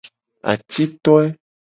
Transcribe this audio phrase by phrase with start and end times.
[0.51, 1.25] Atitoe.